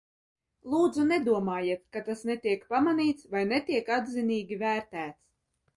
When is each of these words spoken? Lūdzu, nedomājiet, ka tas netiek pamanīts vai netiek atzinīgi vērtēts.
Lūdzu, 0.73 1.03
nedomājiet, 1.11 1.83
ka 1.97 2.03
tas 2.09 2.25
netiek 2.31 2.67
pamanīts 2.73 3.31
vai 3.37 3.47
netiek 3.55 3.95
atzinīgi 4.01 4.63
vērtēts. 4.67 5.25